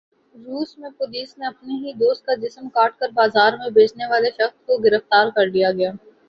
[0.35, 4.29] روس میں پولیس نے اپنے ہی دوست کا جسم کاٹ کر بازار میں بیچنے والے
[4.33, 6.09] شخص کو گرفتار کرلیا گیا ہے